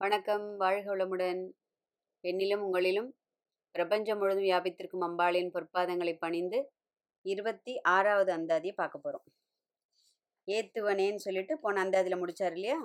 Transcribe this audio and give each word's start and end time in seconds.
வணக்கம். 0.00 0.56
வாழ்க 0.56 0.86
வளமுடன். 0.94 1.40
என்னிலும் 2.24 2.62
உங்களிலும் 2.66 3.08
பிரபஞ்சம் 3.74 4.18
முழுதும் 4.18 4.44
வியாபித்திருக்கும் 4.44 5.04
அம்பாளின் 5.06 5.48
பொற்பாதங்களை 5.54 6.12
பணிந்து 6.18 6.58
இருபத்தி 7.24 7.74
ஆறாவது 7.94 8.30
அந்தாதியை 8.36 8.74
பார்க்க 8.74 8.98
போகிறோம் 8.98 9.24
ஏத்துவனேன்னு 10.48 11.24
சொல்லிட்டு 11.26 11.56
போன 11.58 11.82
அந்தாதியில் 11.84 12.20
முடிச்சார் 12.22 12.56
இல்லையா? 12.58 12.78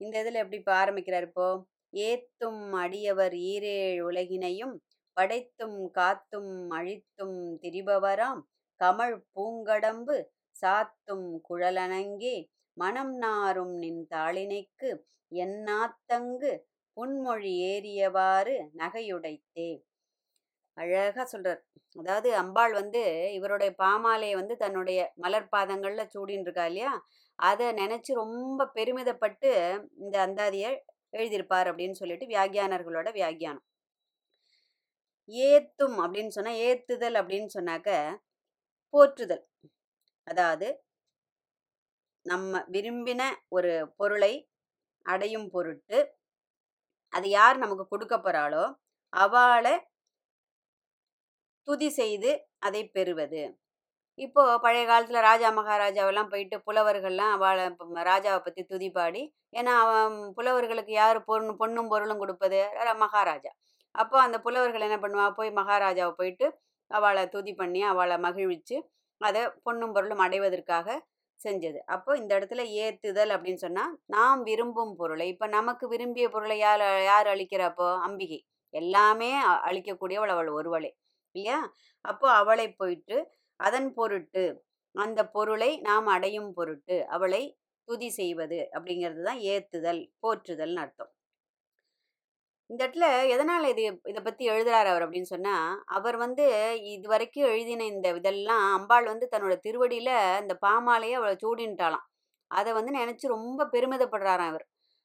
இந்த 0.00 0.14
இதில் 0.20 0.34
எப்படி 0.34 0.56
இப்போ 0.56 0.74
ஆரம்பிக்கிறார் 0.74 1.22
இப்போ? 1.22 1.48
ஏத்தும் 1.92 2.62
அடியவர் 2.84 3.36
ஈரேழ் 3.50 4.00
உலகினையும் 4.10 4.74
படைத்தும் 5.16 5.78
காத்தும் 5.90 6.52
அழித்தும் 6.70 7.38
திரிபவராம். 7.62 8.42
கமழ் 8.80 9.16
பூங்கடம்பு 9.34 10.18
சாத்தும் 10.62 11.28
குழலனங்கே 11.50 12.36
மனம் 12.76 13.12
நாரும் 13.16 13.74
நின் 13.78 14.02
தாளினைக்கு 14.10 14.90
என்னாத்தங்கு 15.32 16.52
புன்மொழி 16.96 17.52
ஏறியவாறு 17.70 18.54
நகையுடைத்தே. 18.78 19.68
அழகா 20.76 21.24
சொல்றார். 21.32 21.60
அதாவது 21.96 22.28
அம்பாள் 22.34 22.72
வந்து 22.72 23.02
இவருடைய 23.32 23.70
பாமாலையை 23.78 24.34
வந்து 24.34 24.54
தன்னுடைய 24.56 25.00
மலர் 25.14 25.48
பாதங்களில் 25.48 26.10
சூடின்னு 26.14 26.46
இருக்கா 26.48 26.66
இல்லையா? 26.66 26.92
அதை 27.38 27.66
நினைச்சு 27.72 28.12
ரொம்ப 28.14 28.68
பெருமிதப்பட்டு 28.74 29.50
இந்த 29.98 30.16
அந்தாதியை 30.26 30.72
எழுதியிருப்பார் 31.12 31.70
அப்படின்னு 31.70 32.00
சொல்லிட்டு 32.02 32.26
வியாகியானர்களோட 32.26 33.08
வியாகியானம் 33.14 33.64
ஏத்தும் 35.28 35.96
அப்படின்னு 36.04 36.28
சொன்னா 36.28 36.52
ஏத்துதல் 36.66 37.16
அப்படின்னு 37.20 37.50
சொன்னாக்க 37.54 37.90
போற்றுதல். 38.94 39.44
அதாவது 40.26 40.66
நம்ம 42.26 42.60
விரும்பின 42.72 43.22
ஒரு 43.48 43.72
பொருளை 43.96 44.32
அடையும் 45.06 45.48
பொருட்டு 45.50 45.98
அது 47.12 47.26
யார் 47.28 47.56
நமக்கு 47.56 47.84
கொடுக்க 47.88 48.14
போறாளோ 48.18 48.64
அவளை 49.12 49.74
துதி 51.68 51.88
செய்து 51.90 52.30
அதை 52.58 52.80
பெறுவது. 52.86 53.42
இப்போ 54.18 54.42
பழைய 54.58 54.84
காலத்துல 54.86 55.20
ராஜா 55.20 55.48
மகாராஜாவெல்லாம் 55.50 56.30
போயிட்டு 56.32 56.56
புலவர்கள்லாம் 56.66 57.32
அவளை 57.36 57.64
ராஜாவை 58.02 58.40
பத்தி 58.42 58.62
துதி 58.64 58.88
பாடி 58.90 59.22
ஏன்னா 59.52 59.72
அவன் 59.84 60.16
புலவர்களுக்கு 60.36 60.92
யார் 60.92 61.18
பொண்ணு 61.24 61.52
பொண்ணும் 61.62 61.90
பொருளும் 61.92 62.18
கொடுப்பது? 62.18 62.60
மகாராஜா. 63.04 63.52
அப்போ 63.94 64.16
அந்த 64.20 64.36
புலவர்கள் 64.40 64.86
என்ன 64.88 64.98
பண்ணுவா 64.98 65.26
போய் 65.30 65.50
மகாராஜாவை 65.52 66.12
போயிட்டு 66.12 66.46
அவளை 66.90 67.24
துதி 67.28 67.52
பண்ணி 67.54 67.80
அவளை 67.82 68.16
மகிழ்விச்சு 68.18 68.76
அதை 69.20 69.42
பொண்ணும் 69.66 69.94
பொருளும் 69.96 70.22
அடைவதற்காக 70.24 70.96
செஞ்சது. 71.42 71.76
அப்போ 71.76 72.16
இந்த 72.16 72.38
இடத்துல 72.38 72.62
ஏத்துதல் 72.82 73.30
அப்படின்னு 73.30 73.54
சொன்னா 73.54 73.96
நாம் 74.06 74.42
விரும்பும் 74.42 74.96
பொருளை 74.96 75.28
இப்ப 75.28 75.46
நமக்கு 75.46 75.88
விரும்பிய 75.88 76.28
பொருளை 76.28 76.58
யார் 76.58 77.02
யார் 77.04 77.26
அழிக்கிறப்போ 77.26 78.00
அம்பிகை. 78.00 78.46
எல்லாமே 78.70 79.32
அ- 79.32 79.60
அவள் 80.28 80.48
ஒருவளே. 80.48 80.96
இல்லையா? 81.30 81.72
அப்போ 82.00 82.30
அவளை 82.30 82.72
போயிட்டு 82.72 83.30
அதன் 83.56 83.94
பொருட்டு 83.94 84.64
அந்த 84.92 85.28
பொருளை 85.28 85.80
நாம் 85.80 86.06
அடையும் 86.06 86.52
பொருட்டு 86.54 87.06
அவளை 87.08 87.58
துதி 87.84 88.10
செய்வது 88.10 88.68
அப்படிங்கிறது 88.72 89.22
தான் 89.22 89.38
ஏத்துதல் 89.38 90.12
போற்றுதல்னு 90.22 90.76
அர்த்தம். 90.76 91.13
இந்த 92.70 92.80
இடத்துல 92.84 93.06
எதனால் 93.28 93.64
இது 93.68 93.82
இதை 94.04 94.20
பற்றி 94.22 94.44
எழுதுறாரு 94.50 94.88
அவர் 94.90 95.04
அப்படின்னு 95.06 95.30
சொன்னால் 95.32 95.72
அவர் 95.88 96.16
வந்து 96.16 96.44
இது 96.92 97.08
வரைக்கும் 97.08 97.48
எழுதின 97.48 97.86
இந்த 97.86 98.08
இதெல்லாம் 98.14 98.64
அம்பாள் 98.74 99.06
வந்து 99.06 99.26
தன்னோட 99.32 99.54
திருவடியில் 99.60 100.14
இந்த 100.42 100.54
பாமாலையை 100.62 101.16
அவளை 101.16 101.34
சூடின்ட்டாளாம். 101.42 102.06
அதை 102.50 102.70
வந்து 102.72 102.92
நினச்சி 102.92 103.26
ரொம்ப 103.26 103.66
பெருமிதப்படுறாராம் 103.72 104.50
அவர் 104.50 104.64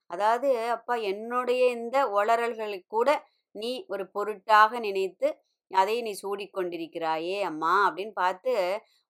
அதாவது 0.09 0.49
அப்பா 0.69 0.95
என்னுடைய 1.03 1.61
இந்த 1.69 1.97
உளறல்களை 2.11 2.79
கூட 2.87 3.09
நீ 3.55 3.71
ஒரு 3.87 4.03
பொருட்டாக 4.11 4.79
நினைத்து 4.79 5.27
அதை 5.71 5.95
நீ 6.01 6.11
சூடிக்கொண்டிருக்கிறாயே 6.21 7.37
அம்மா 7.41 7.73
அப்படின்னு 7.87 8.13
பார்த்து 8.13 8.53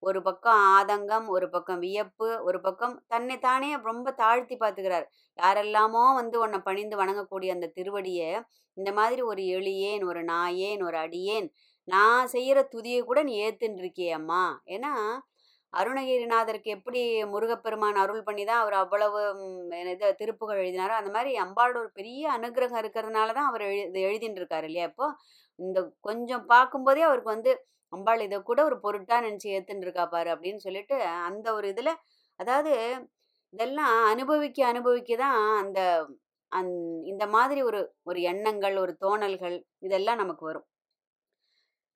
ஒரு 0.04 0.20
பக்கம் 0.22 0.60
ஆதங்கம் 0.76 1.26
ஒரு 1.36 1.48
பக்கம் 1.50 1.82
வியப்பு 1.86 2.28
ஒரு 2.48 2.60
பக்கம் 2.62 2.94
தன்னை 3.08 3.36
தானே 3.48 3.70
ரொம்ப 3.90 4.12
தாழ்த்தி 4.22 4.56
பார்த்துக்கிறார். 4.58 5.06
யாரெல்லாமோ 5.40 6.04
வந்து 6.20 6.36
உன்னை 6.44 6.60
பணிந்து 6.68 6.96
வணங்கக்கூடிய 7.02 7.56
அந்த 7.56 7.72
திருவடியை 7.78 8.30
இந்த 8.78 8.90
மாதிரி 9.00 9.22
ஒரு 9.32 9.44
எளியேன் 9.58 10.04
ஒரு 10.12 10.22
நாயேன் 10.34 10.84
ஒரு 10.90 10.98
அடியேன் 11.06 11.48
நான் 11.88 12.30
செய்கிற 12.36 12.60
துதியை 12.74 13.02
கூட 13.04 13.20
நீ 13.30 13.34
ஏத்துன்னு 13.46 13.82
இருக்கியே 13.84 14.12
அம்மா. 14.20 14.44
ஏன்னா 14.76 14.92
அருணகிரிநாதருக்கு 15.74 16.70
எப்படி 16.76 17.02
முருகப்பெருமான் 17.34 18.00
அருள் 18.04 18.24
பண்ணி 18.28 18.44
தான் 18.46 18.62
அவர் 18.64 18.76
அவ்வளவு 18.84 19.20
இது 19.94 20.08
திருப்புகள் 20.22 20.62
எழுதினாரோ 20.62 20.94
அந்த 21.00 21.12
மாதிரி 21.16 21.32
அம்பாளோட 21.44 21.78
ஒரு 21.84 21.92
பெரிய 22.00 22.24
அனுகிரகம் 22.38 22.82
இருக்கிறதுனால 22.84 23.34
தான் 23.38 23.50
அவர் 23.50 23.66
எழு 23.68 23.82
இதை 23.90 24.02
எழுதின்னு 24.08 24.42
இருக்காரு 24.42 24.68
இல்லையா? 24.70 24.88
இப்போ 24.92 25.08
இந்த 25.60 25.80
கொஞ்சம் 26.08 26.46
பார்க்கும்போதே 26.54 27.04
அவருக்கு 27.10 27.36
வந்து 27.36 27.52
அம்பாள் 27.94 28.22
இதை 28.22 28.38
கூட 28.42 28.60
ஒரு 28.64 28.78
பொருட்டா 28.84 29.18
நினச்சி 29.26 29.48
ஏத்துன்னு 29.56 29.86
இருக்கா 29.88 30.06
பாரு 30.06 30.30
அப்படின்னு 30.36 30.62
சொல்லிட்டு 30.68 30.98
அந்த 31.28 31.48
ஒரு 31.54 31.68
இதில் 31.68 31.94
அதாவது 32.40 32.74
இதெல்லாம் 33.54 33.96
அனுபவிக்க 34.06 34.60
அனுபவிக்க 34.68 35.16
தான் 35.18 35.40
அந்த 35.62 35.80
அந் 36.52 36.72
இந்த 37.04 37.24
மாதிரி 37.28 37.62
ஒரு 37.64 37.80
ஒரு 38.04 38.20
எண்ணங்கள் 38.32 38.76
ஒரு 38.78 38.94
தோணல்கள் 39.02 39.56
இதெல்லாம் 39.80 40.18
நமக்கு 40.18 40.44
வரும். 40.46 40.68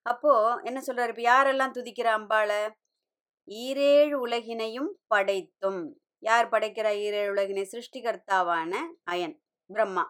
அப்போ 0.06 0.32
என்ன 0.64 0.80
சொல்றாரு? 0.88 1.12
இப்போ 1.14 1.24
யாரெல்லாம் 1.24 1.76
துதிக்கிற 1.76 2.08
அம்பாளை? 2.20 2.62
ஈரேழு 3.48 4.16
உலகினையும் 4.26 4.92
படைத்தும். 5.08 5.82
யார் 6.24 6.48
படைக்கிற 6.50 6.88
ஈரேழு 7.04 7.32
உலகினை? 7.34 7.64
சிருஷ்டிகர்த்தாவான 7.74 8.74
அயன் 9.06 9.36
பிரம்மா. 9.70 10.06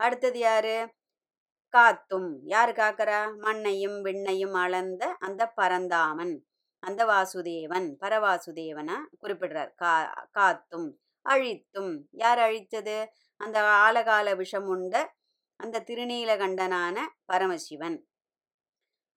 அடுத்தது 0.00 0.38
யாரு? 0.40 0.76
காத்தும். 1.74 2.30
யாரு 2.44 2.72
காக்கிறா? 2.72 3.20
மண்ணையும் 3.38 3.98
விண்ணையும் 4.04 4.52
அளந்த 4.52 5.16
அந்த 5.20 5.52
பரந்தாமன். 5.56 6.34
அந்த 6.82 7.06
வாசுதேவன் 7.06 7.88
பரவாசுதேவனை 8.00 8.96
குறிப்பிடுறார். 9.22 9.70
கா 9.76 9.92
காத்தும் 10.38 10.88
அழித்தும். 11.26 11.92
யார் 12.10 12.38
அழித்தது? 12.38 12.96
அந்த 13.36 13.58
ஆலகால 13.62 14.36
விஷம் 14.36 14.66
உண்ட 14.66 14.94
அந்த 15.60 15.82
திருநீலகண்டனான 15.86 16.96
பரமசிவன். 17.32 17.98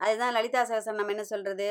அதுதான் 0.01 0.31
லலிதா 0.31 0.61
சகசரம் 0.63 1.09
என்ன 1.09 1.23
சொல்றது? 1.23 1.69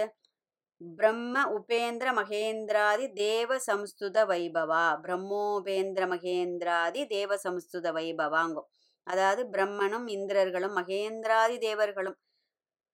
பிரம்ம 0.96 1.42
உபேந்திர 1.58 2.08
மகேந்திராதி 2.20 3.12
தேவ 3.12 3.56
சம்ஸ்துத 3.56 4.18
வைபவா. 4.32 4.86
பிரம்மோபேந்திர 5.04 6.04
மகேந்திராதி 6.14 7.06
தேவ 7.06 7.34
சம்ஸ்துத 7.44 7.88
வைபவாங்கும் 7.98 8.68
அதாவது 9.06 9.42
பிரம்மனும் 9.52 10.06
இந்திரர்களும் 10.08 10.76
மகேந்திராதி 10.76 11.56
தேவர்களும். 11.58 12.16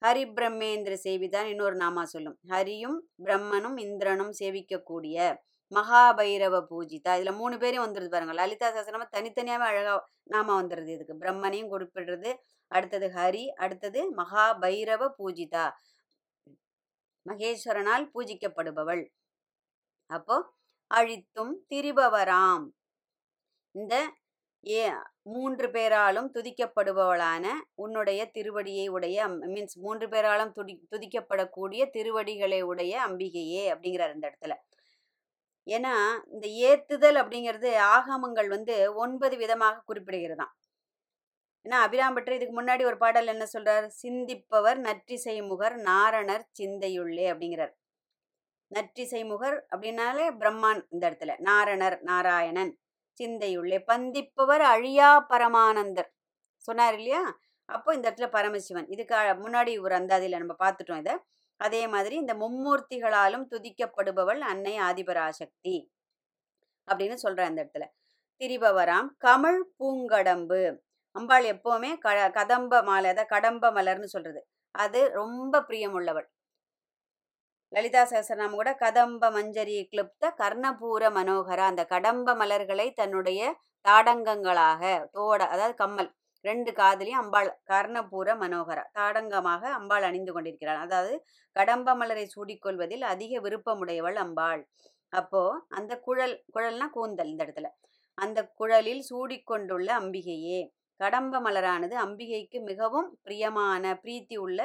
ஹரி 0.02 0.24
பிரம்மேந்திர 0.36 0.94
சேவிதான் 1.04 1.44
இன்னொரு 1.44 1.76
நாமா 1.76 2.02
சொல்லும். 2.02 2.36
ஹரியும் 2.48 2.98
பிரம்மனும் 3.24 3.78
இந்திரனும் 3.78 4.32
சேவிக்கக்கூடிய 4.40 5.16
மகாபைரவ 5.72 6.56
பூஜிதா. 6.70 7.12
இதுல 7.18 7.32
மூணு 7.36 7.56
பேரும் 7.58 7.84
வந்துருது 7.84 8.10
பாருங்க. 8.10 8.34
லலிதா 8.34 8.68
சகசரமா 8.68 9.06
தனித்தனியாவே 9.16 9.66
அழகா 9.72 9.94
நாம 10.24 10.62
வந்துடுது 10.62 10.90
இதுக்கு. 10.96 11.14
பிரம்மனையும் 11.14 11.72
குறிப்பிடுறது. 11.74 12.30
அடுத்தது 12.70 13.06
ஹரி 13.18 13.44
அடுத்தது 13.64 14.00
மகாபைரவ 14.16 15.02
பூஜிதா. 15.18 15.66
மகேஸ்வரனால் 17.26 18.04
பூஜிக்கப்படுபவள். 18.14 19.02
அப்போ 20.10 20.36
அழித்தும் 20.90 21.54
திரிபவராம். 21.70 22.66
இந்த 23.74 23.94
ஏ 24.68 24.92
மூன்று 25.22 25.70
பேராலும் 25.70 26.32
துதிக்கப்படுபவளான 26.34 27.46
உன்னுடைய 27.74 28.30
திருவடியை 28.34 28.88
உடைய 28.88 29.28
மீன்ஸ் 29.28 29.74
மூன்று 29.74 30.08
பேராலும் 30.08 30.52
துடி 30.52 30.86
துதிக்கப்படக்கூடிய 30.90 31.90
திருவடிகளை 31.90 32.62
உடைய 32.62 33.06
அம்பிகையே 33.08 33.64
அப்படிங்கிறார் 33.72 34.14
இந்த 34.14 34.26
இடத்துல. 34.30 34.54
ஏன்னா 35.66 35.94
இந்த 36.32 36.46
ஏத்துதல் 36.48 37.18
அப்படிங்கிறது 37.22 37.76
ஆகமங்கள் 37.78 38.48
வந்து 38.48 38.94
ஒன்பது 38.94 39.36
விதமாக 39.36 39.82
குறிப்பிடுகிறதாம். 39.88 40.52
ஏன்னா 41.64 41.78
அபிராம்பற்று 41.86 42.34
இதுக்கு 42.34 42.62
முன்னாடி 42.62 42.84
ஒரு 42.84 42.96
பாடல் 42.96 43.26
என்ன 43.26 43.46
சொல்றார்? 43.52 43.86
சிந்திப்பவர் 44.02 44.78
நற்றிசை 44.78 45.42
முகர் 45.42 45.76
நாரணர் 45.80 46.44
சிந்தையுள்ளே 46.60 47.26
அப்படிங்கிறார். 47.32 47.72
நற்றிசை 48.66 49.24
முகர் 49.24 49.58
அப்படின்னாலே 49.76 50.26
பிரம்மான் 50.40 50.86
இந்த 50.90 51.10
இடத்துல. 51.10 51.38
நாரணர் 51.38 52.02
நாராயணன். 52.02 52.78
சிந்தையுள்ளே. 53.20 53.78
பந்திப்பவர் 53.92 54.64
அழியா 54.74 55.10
பரமானந்தர் 55.32 56.10
சொன்னார் 56.64 56.96
இல்லையா? 56.98 57.22
அப்போ 57.68 57.90
இந்த 57.94 58.06
இடத்துல 58.10 58.28
பரமசிவன் 58.36 58.88
இதுக்கு 58.94 59.14
முன்னாடி 59.44 59.72
ஒரு 59.80 59.94
அந்தாதியில் 59.94 60.40
நம்ம 60.42 60.54
பார்த்துட்டோம் 60.64 61.02
இதை. 61.04 61.14
அதே 61.60 61.82
மாதிரி 61.86 62.14
இந்த 62.16 62.34
மும்மூர்த்திகளாலும் 62.34 63.46
துதிக்கப்படுபவள் 63.52 64.40
அன்னை 64.52 64.74
ஆதிபராசக்தி 64.80 65.76
அப்படின்னு 66.88 67.16
சொல்ற 67.24 67.40
அந்த 67.48 67.60
இடத்துல. 67.64 67.84
திரிபவராம் 68.40 69.08
கமழ் 69.26 69.60
பூங்கடம்பு 69.78 70.60
அம்பாள் 71.16 71.46
எப்பவுமே 71.54 71.90
க 71.98 72.08
கதம்ப 72.38 72.82
மாலை 72.82 73.08
அதாவது 73.10 73.32
கடம்ப 73.34 73.70
மலர்னு 73.78 74.08
சொல்றது. 74.14 74.40
அது 74.74 75.00
ரொம்ப 75.20 75.62
பிரியமுள்ளவள். 75.68 76.26
லலிதா 77.72 78.02
சகசரநாமம் 78.10 78.58
கூட 78.58 78.70
கதம்ப 78.80 79.24
மஞ்சரி 79.34 79.76
கிளிப்த 79.90 80.30
கர்ணபூர 80.40 81.02
மனோகரா 81.16 81.64
அந்த 81.70 81.82
கடம்ப 81.92 82.34
மலர்களை 82.40 82.86
தன்னுடைய 82.92 83.40
தாடங்கங்களாக 83.84 84.82
தோட 85.16 85.40
அதாவது 85.52 85.74
கம்மல் 85.74 86.10
ரெண்டு 86.44 86.70
காதலையும் 86.72 87.20
அம்பாள் 87.22 87.50
கர்ணபூர 87.70 88.34
மனோகரா 88.42 88.84
தாடங்கமாக 88.98 89.62
அம்பாள் 89.78 90.06
அணிந்து 90.08 90.32
கொண்டிருக்கிறாள். 90.34 90.80
அதாவது 90.84 91.14
கடம்ப 91.56 91.94
மலரை 91.94 92.24
சூடிக்கொள்வதில் 92.34 93.04
அதிக 93.12 93.32
விருப்பமுடையவள் 93.40 94.18
அம்பாள். 94.24 94.62
அப்போ 95.12 95.42
அந்த 95.78 95.92
குழல் 96.06 96.34
குழல்னா 96.56 96.88
கூந்தல் 96.90 97.30
இந்த 97.32 97.42
இடத்துல. 97.46 97.68
அந்த 98.18 98.38
குழலில் 98.60 99.02
சூடிக்கொண்டுள்ள 99.10 99.88
அம்பிகையே 100.00 100.60
கடம்ப 101.00 101.34
மலரானது 101.40 101.94
அம்பிகைக்கு 102.04 102.58
மிகவும் 102.70 103.08
பிரியமான 103.24 103.94
பிரீத்தி 104.04 104.36
உள்ள 104.38 104.60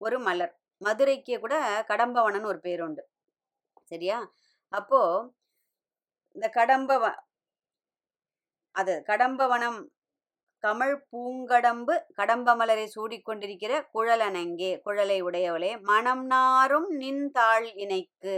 ஒரு 0.00 0.18
மலர். 0.20 0.54
மதுரைக்கு 0.86 1.34
கூட 1.44 1.54
கடம்பவனன்னு 1.90 2.50
ஒரு 2.52 2.60
பேர் 2.66 2.82
உண்டு. 2.86 3.02
சரியா? 3.92 4.18
அப்போ 4.72 5.00
இந்த 6.36 6.46
கடம்பவ 6.58 7.04
அது 8.74 8.94
கடம்பவனம் 9.10 9.78
தமிழ் 10.64 10.94
பூங்கடம்பு 11.10 11.94
கடம்ப 12.20 12.54
மலரை 12.60 12.86
சூடிக்கொண்டிருக்கிற 12.94 13.72
குழலனங்கே 13.94 14.70
குழலை 14.86 15.18
உடையவளே 15.28 15.70
மனம் 15.90 16.24
நாரும் 16.32 16.88
நின் 17.02 17.24
தாழ் 17.36 17.68
இணைக்கு. 17.84 18.36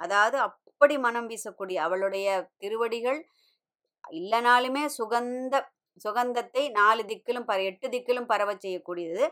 அதாவது 0.00 0.36
அப்படி 0.48 0.96
மனம் 1.06 1.28
வீசக்கூடிய 1.32 1.78
அவளுடைய 1.86 2.28
திருவடிகள் 2.62 3.20
இல்லைனாலுமே 4.18 4.84
சுகந்த 4.98 5.54
சுகந்தத்தை 6.04 6.62
நாலு 6.78 7.02
திக்கிலும் 7.10 7.48
பர 7.50 7.60
எட்டு 7.70 7.86
திக்கிலும் 7.94 8.30
பரவ 8.32 8.50
செய்யக்கூடியது. 8.64 9.24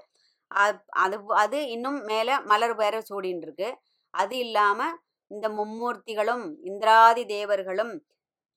அது 0.94 1.16
அது 1.36 1.58
இன்னும் 1.68 2.00
மேலே 2.04 2.34
மலர் 2.46 2.74
வேற 2.76 2.96
சூடின்னு 3.02 3.46
இருக்கு 3.46 3.68
அது 4.14 4.34
இல்லாமல் 4.38 4.96
இந்த 5.30 5.46
மும்மூர்த்திகளும் 5.50 6.44
இந்திராதி 6.64 7.24
தேவர்களும் 7.30 7.94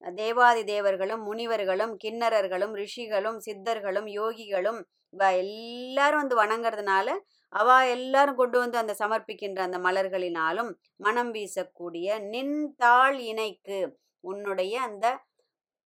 தேவாதி 0.03 0.63
தேவர்களும் 0.65 1.21
முனிவர்களும் 1.27 1.93
கிண்ணறர்களும் 1.97 2.73
ரிஷிகளும் 2.75 3.39
சித்தர்களும் 3.39 4.07
யோகிகளும் 4.13 4.79
இவ 5.13 5.29
எல்லாரும் 5.37 6.21
வந்து 6.21 6.35
வணங்குறதுனால 6.35 7.09
அவ 7.53 7.75
எல்லாரும் 7.91 8.39
கொண்டு 8.39 8.57
வந்து 8.59 8.77
அந்த 8.77 8.93
சமர்ப்பிக்கின்ற 8.93 9.59
அந்த 9.63 9.77
மலர்களினாலும் 9.79 10.71
மனம் 10.97 11.31
வீசக்கூடிய 11.35 12.17
நின் 12.27 12.59
தாள் 12.75 13.17
இணைக்கு 13.27 13.79
உன்னுடைய 14.23 14.73
அந்த 14.81 15.07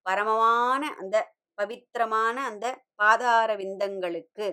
பரமமான 0.06 0.82
அந்த 1.00 1.18
பவித்திரமான 1.58 2.36
அந்த 2.46 2.68
பாதார 2.96 3.50
விந்தங்களுக்கு 3.56 4.48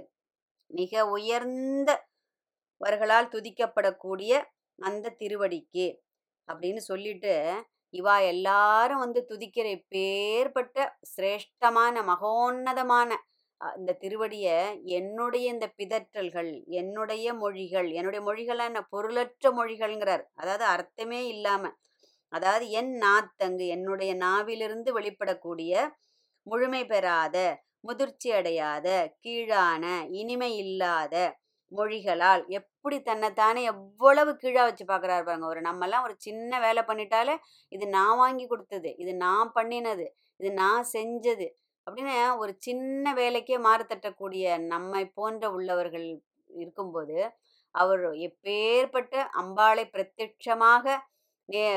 மிக 0.71 1.11
உயர்ந்தவர்களால் 1.11 3.33
துதிக்கப்படக்கூடிய 3.33 4.43
அந்த 4.79 5.17
திருவடிக்கு 5.21 6.03
அப்படின்னு 6.49 6.85
சொல்லிட்டு 6.85 7.55
இவா 7.95 8.25
எல்லாரும் 8.25 8.99
வந்து 8.99 9.27
துதிக்கிற 9.31 9.77
இப்பேற்பட்ட 9.77 10.97
சிரேஷ்டமான 11.13 12.05
மகோன்னதமான 12.05 13.17
இந்த 13.61 13.97
திருவடியை 14.03 14.81
என்னுடைய 14.91 15.53
இந்த 15.53 15.73
பிதற்றல்கள் 15.79 16.65
என்னுடைய 16.73 17.35
மொழிகள் 17.35 17.91
என்னுடைய 17.91 18.27
மொழிகள்லாம் 18.27 18.67
என்ன 18.67 18.87
பொருளற்ற 18.91 19.53
மொழிகள்ங்கிறார். 19.53 20.23
அதாவது 20.35 20.65
அர்த்தமே 20.65 21.29
இல்லாம 21.29 21.73
அதாவது 22.33 22.71
என் 22.71 22.97
நாத்தங்கு 22.97 23.67
என்னுடைய 23.67 24.17
நாவிலிருந்து 24.17 24.93
வெளிப்படக்கூடிய 24.93 25.91
முழுமை 26.47 26.87
பெறாத 26.87 27.61
முதிர்ச்சி 27.85 28.29
அடையாத 28.33 28.89
கீழான 29.21 29.85
இனிமை 30.13 30.51
இல்லாத 30.57 31.15
மொழிகளால் 31.73 32.43
எப்படி 32.51 32.97
தன்னைத்தானே 33.01 33.63
எவ்வளவு 33.65 34.31
கீழா 34.35 34.63
வச்சு 34.65 34.85
பார்க்குறாரு 34.85 35.25
பாருங்க. 35.25 35.47
ஒரு 35.47 35.61
நம்மலாம் 35.61 36.05
ஒரு 36.05 36.15
சின்ன 36.19 36.61
வேலை 36.61 36.83
பண்ணிட்டாலே 36.83 37.35
இது 37.73 37.87
நான் 37.89 38.17
வாங்கி 38.17 38.47
கொடுத்தது 38.47 38.91
இது 38.97 39.13
நான் 39.17 39.51
பண்ணினது 39.55 40.07
இது 40.41 40.51
நான் 40.53 40.85
செஞ்சது 40.93 41.49
அப்படின்னு 41.87 42.17
ஒரு 42.39 42.53
சின்ன 42.59 43.13
வேலைக்கே 43.15 43.59
மாறு 43.59 43.85
தட்டக்கூடிய 43.85 44.57
நம்மை 44.67 45.05
போன்ற 45.15 45.45
உள்ளவர்கள் 45.51 46.09
இருக்கும்போது 46.51 47.19
அவர் 47.75 48.03
எப்பேற்பட்ட 48.21 49.15
அம்பாளை 49.33 49.85
பிரத்யட்சமாக 49.93 50.97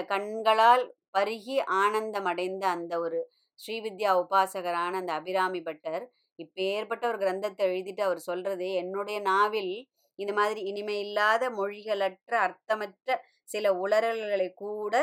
கண்களால் 0.07 0.85
பருகி 1.11 1.57
ஆனந்தம் 1.75 2.25
அடைந்த 2.25 2.63
அந்த 2.67 2.93
ஒரு 2.99 3.19
ஸ்ரீவித்யா 3.61 4.11
உபாசகரான 4.21 4.93
அந்த 5.01 5.11
அபிராமி 5.13 5.61
பட்டர் 5.61 6.03
இப்பேற்பட்ட 6.39 7.03
ஒரு 7.07 7.17
கிரந்தத்தை 7.17 7.63
எழுதிட்டு 7.67 8.01
அவர் 8.01 8.21
சொல்றது 8.21 8.67
என்னுடைய 8.81 9.17
நாவில் 9.23 9.73
இந்த 10.19 10.31
மாதிரி 10.33 10.61
இனிமை 10.61 10.95
இல்லாத 10.99 11.43
மொழிகளற்ற 11.51 12.33
அர்த்தமற்ற 12.45 13.17
சில 13.49 13.67
உளறல்களை 13.83 14.49
கூட 14.63 14.93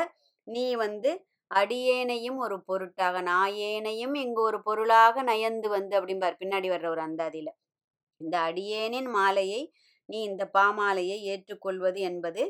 நீ 0.47 0.65
வந்து 0.75 1.11
அடியேனையும் 1.51 2.37
ஒரு 2.37 2.57
பொருட்டாக 2.63 3.21
நாயேனையும் 3.23 4.15
இங்கு 4.15 4.41
ஒரு 4.41 4.59
பொருளாக 4.61 5.23
நயந்து 5.23 5.67
வந்து 5.69 5.93
அப்படிம்பார். 5.99 6.39
பின்னாடி 6.41 6.67
வர்ற 6.69 6.87
ஒரு 6.87 7.01
அந்தாதியில. 7.07 7.49
இந்த 8.21 8.35
அடியேனின் 8.49 9.09
மாலையை 9.11 9.61
நீ 10.09 10.17
இந்த 10.23 10.43
பாமாலையை 10.53 11.17
ஏற்றுக்கொள்வது 11.31 11.99
என்பது 12.09 12.43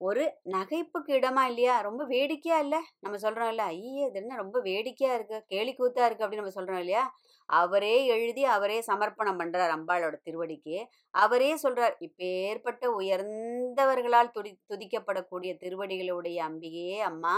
ஒரு 0.00 0.22
நகைப்புக்கு 0.52 1.10
இடமா 1.18 1.42
இல்லையா? 1.50 1.74
ரொம்ப 1.80 2.02
வேடிக்கையா 2.04 2.56
இல்ல? 2.58 2.76
நம்ம 3.00 3.16
சொல்றோம் 3.16 3.50
இல்ல 3.50 3.62
ஐயே 3.72 4.02
இது 4.08 4.18
என்ன 4.20 4.36
ரொம்ப 4.36 4.58
வேடிக்கையா 4.60 5.12
இருக்கு? 5.14 5.38
கேலி 5.48 5.72
கூத்தா 5.74 6.02
இருக்கு? 6.06 6.24
அப்படின்னு 6.24 6.42
நம்ம 6.42 6.56
சொல்றோம் 6.56 6.80
இல்லையா? 6.80 7.04
அவரே 7.48 7.94
எழுதி 8.06 8.42
அவரே 8.46 8.78
சமர்ப்பணம் 8.80 9.40
பண்றார் 9.40 9.72
அம்பாளோட 9.76 10.16
திருவடிக்கு. 10.26 10.76
அவரே 11.14 11.50
சொல்றார் 11.62 11.94
இப்பேற்பட்ட 11.98 12.84
உயர்ந்தவர்களால் 12.96 14.30
துதி 14.30 14.52
துதிக்கப்படக்கூடிய 14.72 15.52
திருவடிகளுடைய 15.62 16.38
அம்பிகையே 16.48 16.98
அம்மா 17.02 17.36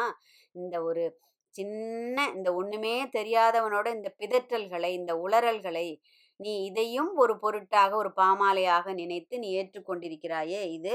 இந்த 0.55 0.77
ஒரு 0.83 1.05
சின்ன 1.55 2.19
இந்த 2.35 2.49
ஒண்ணுமே 2.55 2.95
தெரியாதவனோட 3.13 3.87
இந்த 3.97 4.09
பிதற்றல்களை 4.21 4.91
இந்த 4.93 5.13
உளறல்களை 5.25 5.89
நீ 6.41 6.53
இதையும் 6.65 7.13
ஒரு 7.17 7.35
பொருட்டாக 7.39 7.93
ஒரு 7.97 8.11
பாமாலையாக 8.17 8.93
நினைத்து 8.95 9.35
நீ 9.39 9.49
ஏற்றுக்கொண்டிருக்கிறாயே 9.59 10.61
இது 10.71 10.95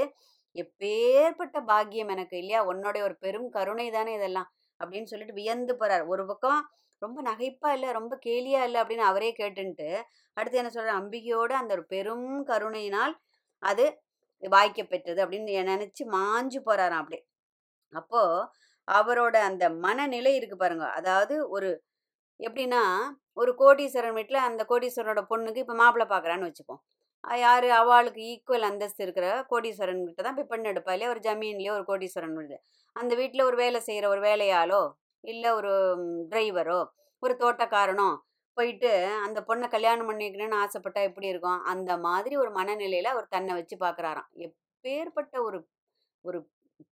எப்பேற்பட்ட 0.56 1.58
பாக்கியம் 1.64 2.08
எனக்கு 2.08 2.36
இல்லையா? 2.38 2.60
உன்னுடைய 2.64 3.02
ஒரு 3.04 3.16
பெரும் 3.18 3.48
கருணை 3.50 3.86
தானே 3.90 4.12
இதெல்லாம்? 4.14 4.48
அப்படின்னு 4.80 5.10
சொல்லிட்டு 5.12 5.38
வியந்து 5.40 5.74
போறார். 5.80 6.04
ஒரு 6.06 6.22
பக்கம் 6.26 6.60
ரொம்ப 7.02 7.18
நகைப்பா 7.22 7.68
இல்லை 7.76 7.88
ரொம்ப 7.92 8.14
கேலியா 8.26 8.60
இல்லை 8.66 8.78
அப்படின்னு 8.82 9.06
அவரே 9.10 9.30
கேட்டுன்ட்டு 9.40 9.88
அடுத்து 10.36 10.60
என்ன 10.60 10.70
சொல்ற 10.74 10.92
அம்பிகையோட 11.00 11.52
அந்த 11.60 11.72
ஒரு 11.76 11.84
பெரும் 11.86 12.28
கருணையினால் 12.44 13.14
அது 13.62 13.84
வாய்க்க 14.42 14.82
பெற்றது 14.84 15.20
அப்படின்னு 15.24 15.64
நினைச்சு 15.72 16.04
மாஞ்சு 16.16 16.60
போறாராம் 16.68 17.02
அப்படியே. 17.02 17.22
அப்போ 17.92 18.22
அவரோட 18.88 19.36
அந்த 19.50 19.64
மனநிலை 19.84 20.32
இருக்கு 20.38 20.56
பாருங்க. 20.56 20.86
அதாவது 21.00 21.34
ஒரு 21.48 21.68
எப்படின்னா 22.40 22.82
ஒரு 23.36 23.52
கோடீஸ்வரன் 23.60 24.16
வீட்டில் 24.18 24.46
அந்த 24.48 24.62
கோடீஸ்வரனோட 24.70 25.22
பொண்ணுக்கு 25.30 25.62
இப்போ 25.64 25.74
மாப்பிள்ளை 25.74 26.06
பார்க்குறான்னு 26.12 26.48
வச்சுப்போம். 26.48 26.82
யார் 27.24 27.66
அவளுக்கு 27.80 28.20
ஈக்குவல் 28.30 28.66
அந்தஸ்து 28.68 29.02
இருக்கிற 29.06 29.26
கோடீஸ்வரன் 29.50 30.06
கிட்ட 30.06 30.22
தான் 30.22 30.36
போய் 30.38 30.50
பெண் 30.52 30.68
எடுப்பா 30.70 30.92
இல்லையா? 30.94 31.10
ஒரு 31.14 31.20
ஜமீன்லேயோ 31.26 31.72
ஒரு 31.78 31.84
கோடீஸ்வரன் 31.90 32.34
வீடு 32.38 32.56
அந்த 32.96 33.12
வீட்டில் 33.20 33.46
ஒரு 33.48 33.56
வேலை 33.62 33.78
செய்கிற 33.88 34.06
ஒரு 34.14 34.22
வேலையாளோ 34.28 34.82
இல்லை 35.24 35.50
ஒரு 35.58 35.72
டிரைவரோ 36.32 36.80
ஒரு 37.22 37.34
தோட்டக்காரனோ 37.42 38.08
போயிட்டு 38.56 38.90
அந்த 39.26 39.38
பொண்ணை 39.48 39.66
கல்யாணம் 39.74 40.08
பண்ணிக்கணும்னு 40.10 40.58
ஆசைப்பட்டா 40.62 41.02
எப்படி 41.08 41.26
இருக்கும்? 41.32 41.60
அந்த 41.72 41.90
மாதிரி 42.06 42.34
ஒரு 42.42 42.50
மனநிலையில் 42.58 43.12
அவர் 43.14 43.32
தன்னை 43.34 43.52
வச்சு 43.58 43.76
பார்க்குறாராம் 43.84 44.28
எப்பேற்பட்ட 44.46 45.34
ஒரு 45.48 45.58
ஒரு 46.24 46.38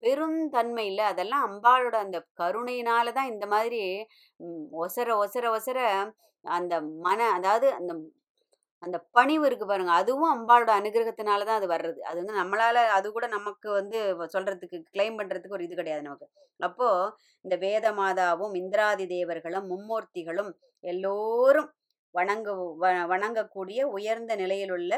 பெருந்தன்மை 0.02 0.84
இல்லை. 0.90 1.04
அதெல்லாம் 1.12 1.44
அம்பாளோட 1.48 1.96
அந்த 2.04 2.18
கருணையினால 2.40 3.12
தான் 3.18 3.30
இந்த 3.32 3.46
மாதிரி 3.54 3.80
ஒசர 4.82 5.08
ஒசர 5.24 5.44
ஒசர 5.56 5.78
அந்த 6.44 6.74
மன 7.06 7.20
அதாவது 7.38 7.66
அந்த 7.78 7.92
அந்த 8.82 8.98
பணிவு 9.10 9.44
இருக்கு 9.46 9.66
பாருங்க. 9.66 9.92
அதுவும் 9.94 10.32
அம்பாளோட 10.34 10.70
அனுகிரகத்தினால 10.76 11.44
தான் 11.44 11.58
அது 11.58 11.68
வர்றது. 11.68 12.00
அது 12.02 12.18
வந்து 12.20 12.38
நம்மளால 12.38 12.84
அது 12.94 13.06
கூட 13.12 13.26
நமக்கு 13.28 13.68
வந்து 13.72 13.98
சொல்றதுக்கு 14.34 14.78
கிளைம் 14.90 15.18
பண்றதுக்கு 15.18 15.56
ஒரு 15.58 15.64
இது 15.64 15.74
கிடையாது 15.74 16.02
நமக்கு. 16.02 16.26
அப்போ 16.60 16.88
இந்த 17.44 17.56
வேத 17.58 17.92
மாதாவும் 17.92 18.54
இந்திராதி 18.54 19.06
தேவர்களும் 19.06 19.68
மும்மூர்த்திகளும் 19.68 20.50
எல்லோரும் 20.84 21.68
வணங்க 22.14 22.48
வ- 22.80 23.06
வணங்கக்கூடிய 23.06 23.80
உயர்ந்த 23.90 24.32
நிலையிலுள்ள 24.36 24.92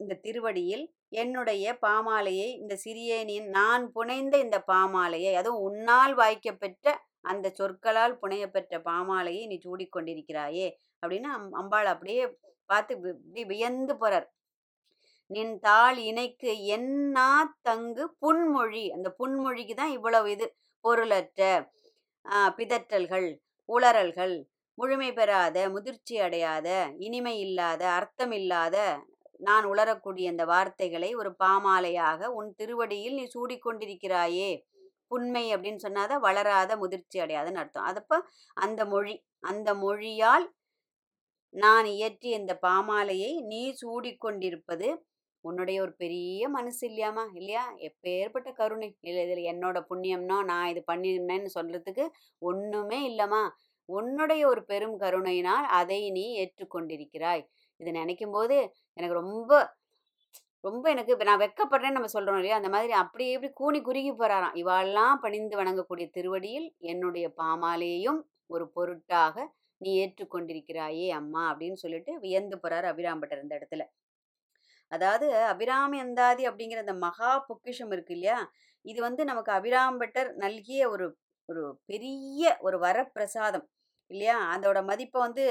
இந்த 0.00 0.14
திருவடியில் 0.24 0.84
என்னுடைய 1.16 1.78
பாமாலையை 1.82 2.48
இந்த 2.58 2.74
சிறியேனியின் 2.82 3.48
நான் 3.50 3.84
புனைந்த 3.92 4.34
இந்த 4.38 4.58
பாமாலையை 4.68 5.32
அதுவும் 5.34 5.64
உன்னால் 5.64 6.14
வாய்க்கப்பெற்ற 6.14 6.86
அந்த 7.24 7.46
சொற்களால் 7.56 8.20
புனையப்பெற்ற 8.22 8.74
பாமாலையை 8.84 9.42
நீ 9.46 9.56
சூடிக்கொண்டிருக்கிறாயே 9.64 10.68
அப்படின்னு 11.02 11.28
அம்- 11.32 11.54
அம்பாள் 11.54 11.86
அப்படியே 11.86 12.22
பார்த்து 12.68 12.94
வி- 12.96 13.16
இப்படி 13.18 13.44
வியந்து 13.44 13.94
போறார். 13.94 14.26
நின் 15.30 15.54
தாள் 15.58 15.98
இணைக்கு 16.00 16.52
என்னா 16.68 17.28
தங்கு 17.62 18.04
புன்மொழி 18.20 18.84
அந்த 18.90 19.08
புன்மொழிக்கு 19.18 19.74
தான் 19.74 19.90
இவ்வளவு 19.90 20.30
இது. 20.30 20.46
பொருளற்ற 20.84 21.42
பிதற்றல்கள் 22.56 23.28
உளறல்கள் 23.68 24.34
முழுமை 24.78 25.12
பெறாத 25.12 25.68
முதிர்ச்சி 25.70 26.16
அடையாத 26.18 26.68
இனிமை 26.98 27.34
இல்லாத 27.40 27.82
அர்த்தம் 27.90 28.32
இல்லாத 28.32 28.76
நான் 29.40 29.64
உளரக்கூடிய 29.64 30.26
இந்த 30.30 30.44
வார்த்தைகளை 30.44 31.14
ஒரு 31.14 31.30
பாமாலையாக 31.38 32.30
உன் 32.38 32.54
திருவடியில் 32.54 33.14
நீ 33.14 33.24
சூடிக்கொண்டிருக்கிறாயே 33.34 34.50
புண்மை 35.10 35.54
அப்படின்னு 35.54 35.82
சொன்னாதான் 35.82 36.24
வளராத 36.26 36.72
முதிர்ச்சி 36.76 37.18
அடையாதுன்னு 37.20 37.62
அர்த்தம். 37.62 37.88
அதப்போ 37.90 38.16
அந்த 38.56 38.80
மொழி 38.84 39.14
அந்த 39.42 39.68
மொழியால் 39.74 40.46
நான் 41.54 41.86
இயற்றிய 41.94 42.40
இந்த 42.40 42.54
பாமாலையை 42.62 43.30
நீ 43.42 43.62
சூடிக்கொண்டிருப்பது 43.80 44.88
உன்னுடைய 45.44 45.78
ஒரு 45.82 45.92
பெரிய 45.94 46.48
மனசு 46.48 46.82
இல்லையாமா 46.88 47.24
இல்லையா? 47.34 47.64
எப்பேற்பட்ட 47.78 48.48
கருணை. 48.52 48.88
இல்லை 49.02 49.20
இதில் 49.26 49.48
என்னோட 49.52 49.78
புண்ணியம்னோ 49.90 50.38
நான் 50.44 50.70
இது 50.72 50.80
பண்ணியிருந்தேன்னு 50.92 51.50
சொல்றதுக்கு 51.54 52.04
ஒன்றுமே 52.42 52.98
இல்லைம்மா. 53.10 53.42
உன்னுடைய 53.88 54.42
ஒரு 54.46 54.62
பெரும் 54.64 54.96
கருணையினால் 54.96 55.66
அதை 55.80 56.00
நீ 56.16 56.24
ஏற்றுக்கொண்டிருக்கிறாய். 56.42 57.44
இது 57.80 57.90
நினைக்கும் 57.92 58.34
போது 58.36 58.56
எனக்கு 58.96 59.16
ரொம்ப 59.22 59.52
ரொம்ப 60.64 60.84
எனக்கு 60.90 61.12
இப்போ 61.14 61.26
நான் 61.28 61.42
வெக்கப்படுறேன்னு 61.42 61.96
நம்ம 61.96 62.10
சொல்கிறோம் 62.14 62.38
இல்லையா? 62.40 62.56
அந்த 62.60 62.70
மாதிரி 62.74 62.92
அப்படி 63.02 63.24
இப்படி 63.34 63.50
கூனி 63.52 63.78
குறுகி 63.80 64.12
போகிறாராம் 64.12 64.56
இவாளெல்லாம் 64.62 65.20
பணிந்து 65.22 65.56
வணங்கக்கூடிய 65.56 66.06
திருவடியில் 66.16 66.66
என்னுடைய 66.92 67.26
பாமாலையையும் 67.40 68.20
ஒரு 68.46 68.64
பொருட்டாக 68.74 69.36
நீ 69.80 69.90
ஏற்றுக்கொண்டிருக்கிறாயே 70.02 71.06
அம்மா 71.12 71.42
அப்படின்னு 71.50 71.78
சொல்லிட்டு 71.82 72.12
வியந்து 72.20 72.56
போறாரு 72.56 72.86
அபிராம்பட்டர் 72.86 73.42
இந்த 73.42 73.54
இடத்துல. 73.58 73.84
அதாவது 74.92 75.26
அபிராமி 75.52 75.98
அந்தாதி 76.00 76.42
அப்படிங்கிற 76.48 76.80
அந்த 76.80 76.94
மகா 77.04 77.30
பொக்கிஷம் 77.48 77.92
இருக்கு 77.92 78.14
இல்லையா? 78.14 78.38
இது 78.84 78.98
வந்து 79.02 79.22
நமக்கு 79.24 79.50
அபிராம்பட்டர் 79.52 80.30
நல்கிய 80.36 80.82
ஒரு 80.88 81.06
ஒரு 81.48 81.62
பெரிய 81.86 82.42
ஒரு 82.60 82.76
வரப்பிரசாதம் 82.78 83.66
இல்லையா? 84.10 84.36
அதோட 84.54 84.78
மதிப்பை 84.84 85.18
வந்து 85.20 85.44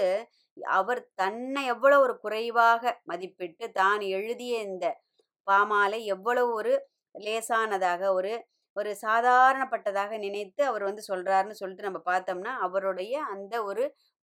அவர் 0.58 1.02
தன்னை 1.16 1.62
எவ்வளவு 1.66 2.04
ஒரு 2.04 2.16
குறைவாக 2.20 2.94
மதிப்பிட்டு 3.08 3.66
தான் 3.72 4.02
எழுதிய 4.10 4.54
இந்த 4.62 4.86
பாமாலை 5.48 6.00
எவ்வளவு 6.06 6.52
ஒரு 6.54 6.74
லேசானதாக 7.16 8.02
ஒரு 8.14 8.34
ஒரு 8.78 8.92
சாதாரணப்பட்டதாக 9.02 10.18
நினைத்து 10.18 10.62
அவர் 10.64 10.84
வந்து 10.84 11.04
சொல்றாருன்னு 11.08 11.60
சொல்லிட்டு 11.60 11.88
நம்ம 11.90 12.02
பார்த்தோம்னா 12.06 12.52
அவருடைய 12.66 13.14
அந்த 13.26 13.56
ஒரு 13.64 13.84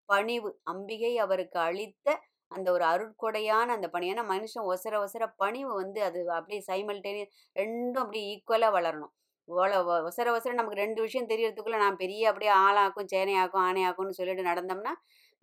பணிவு 0.10 0.50
அம்பிகை 0.74 1.14
அவருக்கு 1.26 1.60
அளித்த 1.68 2.08
அந்த 2.52 2.68
ஒரு 2.76 2.84
அருட்கொடையான 2.94 3.68
அந்த 3.78 3.88
பணி. 3.94 4.06
ஏன்னா 4.14 4.24
மனுஷன் 4.34 4.68
ஒசர 4.74 4.94
ஒசர 5.06 5.24
பணிவு 5.44 5.72
வந்து 5.82 6.00
அது 6.08 6.20
அப்படியே 6.38 6.62
சைமல்டேனியஸ் 6.70 7.34
ரெண்டும் 7.56 8.02
அப்படியே 8.04 8.26
ஈக்குவலாக 8.34 8.76
வளரணும். 8.78 9.14
ஓல 9.48 9.72
ஒசர 10.10 10.28
ஒசர 10.36 10.52
நமக்கு 10.60 10.82
ரெண்டு 10.84 11.00
விஷயம் 11.06 11.30
தெரியறதுக்குள்ளே 11.32 11.80
நான் 11.86 12.02
பெரிய 12.04 12.30
அப்படியே 12.32 12.52
ஆளாக்கும் 12.66 13.10
சேனையாக்கும் 13.14 13.64
ஆணையாக்கும்னு 13.70 14.18
சொல்லிட்டு 14.20 14.50
நடந்தோம்னா 14.52 14.94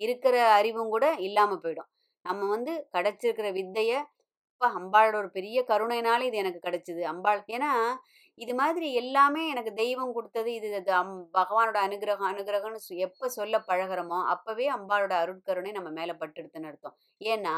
இருக்கிற 0.00 0.36
அறிவும் 0.58 0.92
கூட 0.94 1.06
இல்லாமல் 1.28 1.62
போயிடும். 1.64 1.90
நம்ம 2.24 2.46
வந்து 2.54 2.72
கிடச்சிருக்கிற 2.94 3.48
வித்தையை 3.58 3.98
அப்பா! 4.60 4.78
அம்பாளோட 4.78 5.14
ஒரு 5.18 5.28
பெரிய 5.34 5.58
கருணைனால 5.68 6.24
இது 6.26 6.36
எனக்கு 6.40 6.58
கிடைச்சிது. 6.60 7.02
அம்பாள் 7.10 7.40
ஏன்னா 7.54 7.70
இது 8.38 8.52
மாதிரி 8.58 8.86
எல்லாமே 9.00 9.42
எனக்கு 9.52 9.72
தெய்வம் 9.78 10.12
கொடுத்தது 10.16 10.50
இது 10.58 10.68
அம் 10.98 11.14
பகவானோட 11.36 11.78
அனுகிரகம் 11.86 12.30
அனுகிரகம்னு 12.30 12.78
எப்போ 13.06 13.28
சொல்ல 13.36 13.56
பழகிறோமோ 13.68 14.18
அப்பவே 14.34 14.66
அம்பாளோட 14.76 15.14
அருட்கருணை 15.22 15.72
நம்ம 15.78 15.92
மேலே 15.98 16.14
பட்டுடுத்துன்னு 16.20 16.70
அர்த்தம். 16.72 16.96
ஏன்னா 17.20 17.54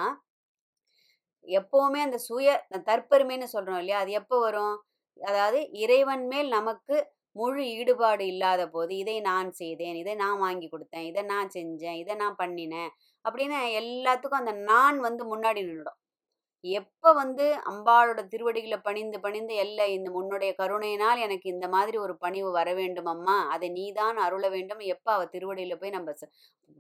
எப்பவுமே 1.44 2.00
அந்த 2.04 2.18
சுய 2.26 2.49
தற்பெருமைன்னு 2.88 3.47
சொல்றோம் 3.52 3.80
இல்லையா? 3.82 3.99
அது 4.02 4.11
எப்போ 4.21 4.37
வரும்? 4.44 4.75
அதாவது 5.21 5.61
இறைவன் 5.82 6.25
மேல் 6.30 6.49
நமக்கு 6.56 6.97
முழு 7.37 7.62
ஈடுபாடு 7.75 8.25
இல்லாத 8.32 8.62
போது 8.73 8.92
இதை 9.02 9.16
நான் 9.28 9.50
செய்தேன் 9.61 9.99
இதை 10.00 10.14
நான் 10.23 10.42
வாங்கி 10.42 10.66
கொடுத்தேன் 10.68 11.06
இதை 11.11 11.23
நான் 11.30 11.52
செஞ்சேன் 11.54 11.99
இதை 12.02 12.14
நான் 12.23 12.40
பண்ணினேன் 12.40 12.90
அப்படின்னு 13.25 13.59
எல்லாத்துக்கும் 13.80 14.42
அந்த 14.42 14.54
நான் 14.71 14.99
வந்து 15.06 15.23
முன்னாடி 15.32 15.61
நின்றுடும். 15.62 15.99
எப்போ 16.64 17.09
வந்து 17.12 17.45
அம்பாளோட 17.71 18.21
திருவடிகளை 18.28 18.78
பணிந்து 18.81 19.19
பணிந்து 19.21 19.54
எல்லை 19.57 19.87
இந்த 19.92 20.09
உன்னுடைய 20.12 20.50
கருணையினால் 20.54 21.19
எனக்கு 21.19 21.47
இந்த 21.50 21.66
மாதிரி 21.69 21.97
ஒரு 21.99 22.14
பணிவு 22.16 22.50
வர 22.52 22.69
வேண்டும் 22.75 23.11
அம்மா. 23.14 23.37
அதை 23.49 23.69
நீதான் 23.71 24.19
அருள 24.26 24.45
வேண்டும். 24.49 24.83
எப்போ 24.95 25.11
அவள் 25.12 25.33
திருவடியில் 25.35 25.81
போய் 25.81 25.97
நம்ம 25.97 26.14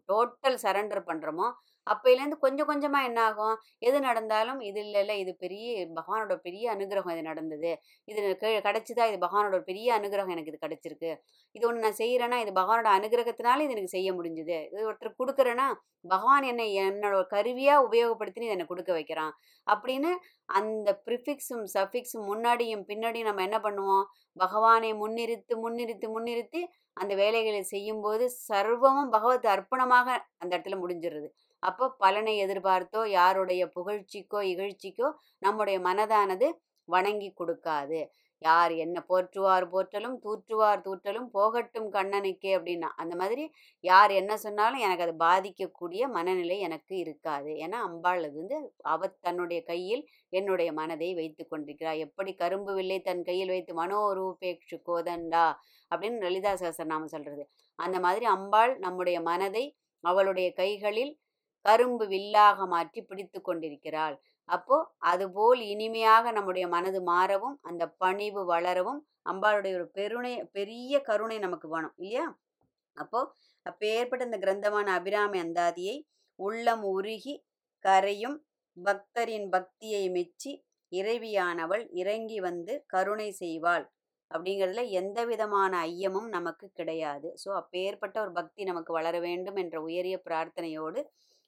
டோட்டல் 0.08 0.58
சரண்டர் 0.64 1.08
பண்ணுறோமோ 1.10 1.48
அப்பையிலேருந்து 1.86 2.38
கொஞ்சம் 2.44 2.68
கொஞ்சமாக 2.70 3.08
என்ன 3.08 3.20
ஆகும்? 3.28 3.56
எது 3.78 3.98
நடந்தாலும் 4.00 4.60
இது 4.68 4.80
இல்லை 4.84 5.00
இல்லை 5.04 5.16
இது 5.22 5.32
பெரிய 5.44 5.86
பகவானோட 5.98 6.34
பெரிய 6.46 6.64
அனுகிரகம் 6.74 7.14
இது 7.16 7.22
நடந்தது. 7.30 7.72
இது 8.08 8.20
கிடச்சிதா? 8.66 9.06
இது 9.10 9.18
பகவானோட 9.26 9.60
பெரிய 9.70 9.88
அனுகிரகம் 9.98 10.34
எனக்கு 10.36 10.52
இது 10.52 10.60
கிடச்சிருக்கு. 10.66 11.12
இது 11.54 11.66
ஒன்று 11.68 11.84
நான் 11.86 12.00
செய்கிறேன்னா 12.02 12.38
இது 12.44 12.52
பகவானோட 12.60 12.90
அனுகிரகத்தினால 12.98 13.64
இது 13.66 13.74
எனக்கு 13.76 13.94
செய்ய 13.96 14.10
முடிஞ்சுது. 14.18 14.58
இது 14.72 14.86
ஒருத்தர் 14.90 15.20
கொடுக்குறேன்னா 15.22 15.68
பகவான் 16.10 16.44
என்னை 16.50 16.66
என்னோட 16.84 17.16
கருவியாக 17.34 17.84
உபயோகப்படுத்தி 17.88 18.52
என்னை 18.54 18.66
கொடுக்க 18.70 18.92
வைக்கிறான். 18.98 19.32
அப்படின்னு 19.66 20.10
அந்த 20.48 20.90
ப்ரிஃபிக்ஸும் 21.06 21.64
சஃபிக்ஸும் 21.74 22.26
முன்னாடியும் 22.30 22.84
பின்னாடியும் 22.90 23.28
நம்ம 23.30 23.44
என்ன 23.48 23.58
பண்ணுவோம்? 23.66 24.04
பகவானை 24.36 24.90
முன்னிறுத்து 25.02 25.54
முன்னிறுத்து 25.64 26.06
முன்னிறுத்தி 26.14 26.62
அந்த 27.00 27.12
வேலைகளை 27.20 27.62
செய்யும்போது 27.74 28.24
சர்வமும் 28.48 29.12
பகவத் 29.14 29.48
அர்ப்பணமாக 29.54 30.08
அந்த 30.38 30.52
இடத்துல 30.56 30.76
முடிஞ்சிருது 30.82 31.28
அப்போ 31.62 31.86
பலனை 32.02 32.34
எதிர்பார்த்தோ 32.44 33.02
யாருடைய 33.18 33.62
புகழ்ச்சிக்கோ 33.76 34.40
இகழ்ச்சிக்கோ 34.52 35.08
நம்முடைய 35.38 35.78
மனதானது 35.88 36.48
வணங்கி 36.88 37.30
கொடுக்காது. 37.40 38.00
யார் 38.42 38.72
என்ன 38.84 38.98
போற்றுவார் 39.10 39.64
போற்றலும் 39.72 40.16
தூற்றுவார் 40.24 40.80
தூற்றலும் 40.86 41.28
போகட்டும் 41.36 41.88
கண்ணனுக்கே 41.96 42.52
அப்படின்னா 42.58 42.88
அந்த 43.02 43.14
மாதிரி 43.20 43.44
யார் 43.84 44.12
என்ன 44.20 44.32
சொன்னாலும் 44.44 44.82
எனக்கு 44.86 45.04
அது 45.06 45.14
பாதிக்கக்கூடிய 45.24 46.02
மனநிலை 46.16 46.56
எனக்கு 46.68 46.94
இருக்காது. 47.04 47.50
ஏன்னா 47.64 47.78
அம்பாள் 47.88 48.22
அது 48.26 48.36
வந்து 48.40 48.56
அவ 48.94 49.10
தன்னுடைய 49.26 49.60
கையில் 49.70 50.02
என்னுடைய 50.32 50.70
மனதை 50.80 51.10
வைத்து 51.20 51.44
கொண்டிருக்கிறார். 51.46 52.00
எப்படி 52.06 52.32
கரும்பு 52.42 52.74
வில்லை 52.78 52.98
தன் 53.08 53.24
கையில் 53.30 53.54
வைத்து 53.54 53.74
மனோரூபேக்ஷு 53.82 54.78
கோதண்டா 54.90 55.46
அப்படின்னு 55.90 56.20
லலிதா 56.26 56.54
சகஸ்ரநாமம் 56.62 57.14
சொல்றது. 57.14 57.44
அந்த 57.78 57.96
மாதிரி 58.06 58.26
அம்பாள் 58.36 58.74
நம்முடைய 58.86 59.18
மனதை 59.30 59.64
அவளுடைய 60.04 60.48
கைகளில் 60.62 61.12
கரும்பு 61.64 62.04
வில்லாக 62.12 62.66
மாற்றி 62.66 63.00
பிடித்து 63.02 63.38
கொண்டிருக்கிறாள். 63.40 64.16
அப்போ 64.48 64.76
அதுபோல் 65.10 65.60
இனிமையாக 65.72 66.32
நம்முடைய 66.32 66.66
மனது 66.68 67.00
மாறவும் 67.10 67.56
அந்த 67.62 67.82
பணிவு 68.02 68.42
வளரவும் 68.52 69.00
அம்பாளுடைய 69.26 69.72
ஒரு 69.78 69.86
பெருணை 69.98 70.32
பெரிய 70.52 71.00
கருணை 71.08 71.36
நமக்கு 71.38 71.66
வேணும் 71.68 71.94
இல்லையா? 71.98 72.24
அப்போ 72.96 73.20
அப்பேற்பட்ட 73.66 74.22
இந்த 74.28 74.38
கிரந்தமான 74.38 74.88
அபிராமி 74.98 75.38
அந்தாதியை 75.44 75.96
உள்ளம் 76.38 76.84
உருகி 76.92 77.34
கரையும் 77.84 78.36
பக்தரின் 78.76 79.48
பக்தியை 79.50 80.04
மெச்சி 80.10 80.52
இறைவியானவள் 80.92 81.84
இறங்கி 82.00 82.38
வந்து 82.40 82.72
கருணை 82.86 83.28
செய்வாள். 83.40 83.84
அப்படிங்கிறதுல 84.30 84.82
எந்த 85.00 85.18
விதமான 85.24 85.72
ஐயமும் 85.88 86.28
நமக்கு 86.28 86.66
கிடையாது. 86.78 87.28
ஸோ 87.42 87.48
அப்பேற்பட்ட 87.60 88.16
ஒரு 88.24 88.32
பக்தி 88.32 88.62
நமக்கு 88.64 88.92
வளர 88.98 89.16
வேண்டும் 89.20 89.58
என்ற 89.62 89.76
உயரிய 89.88 90.16
பிரார்த்தனையோடு 90.26 91.00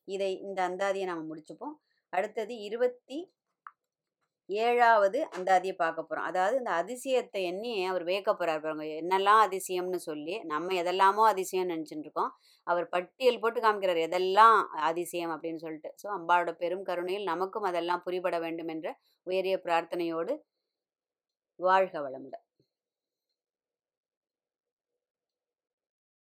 இதை 0.09 0.31
இந்த 0.47 0.61
அந்தாதியை 0.69 1.07
நம்ம 1.11 1.25
முடிச்சுப்போம். 1.31 1.75
அடுத்தது 2.13 2.55
இருபத்தி 2.69 3.19
ஏழாவது 4.49 5.19
அந்தாதியை 5.37 5.75
பார்க்க 5.83 6.01
போகிறோம் 6.03 6.27
அதாவது 6.31 6.57
இந்த 6.61 6.73
அதிசயத்தை 6.81 7.41
எண்ணி 7.51 7.73
அவர் 7.91 8.05
வேக்க 8.11 8.31
போகிறார் 8.33 8.63
பாருங்க. 8.65 8.87
என்னெல்லாம் 9.03 9.41
அதிசயம்னு 9.47 10.01
சொல்லி 10.09 10.35
நம்ம 10.53 10.75
எதெல்லாமோ 10.83 11.23
அதிசயம் 11.33 11.71
நினச்சிட்டு 11.73 12.07
இருக்கோம் 12.07 12.33
அவர் 12.67 12.87
பட்டியல் 12.95 13.41
போட்டு 13.43 13.61
காமிக்கிறார் 13.67 14.01
எதெல்லாம் 14.09 14.59
அதிசயம் 14.91 15.33
அப்படின்னு 15.37 15.63
சொல்லிட்டு. 15.67 15.93
ஸோ 16.03 16.07
அம்பாளோட 16.19 16.53
பெரும் 16.63 16.87
கருணையில் 16.91 17.31
நமக்கும் 17.33 17.69
அதெல்லாம் 17.71 18.05
புரிபட 18.09 18.39
வேண்டும் 18.47 18.73
என்ற 18.77 18.89
உயரிய 19.27 19.57
பிரார்த்தனையோடு 19.67 20.35
வாழ்க 21.61 21.95
வளமுடன். 22.07 22.45